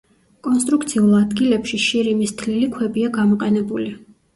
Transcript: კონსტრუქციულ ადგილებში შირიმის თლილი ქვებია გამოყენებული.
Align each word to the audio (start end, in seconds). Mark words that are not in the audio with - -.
კონსტრუქციულ 0.47 1.11
ადგილებში 1.19 1.81
შირიმის 1.85 2.37
თლილი 2.43 2.75
ქვებია 2.77 3.17
გამოყენებული. 3.23 3.93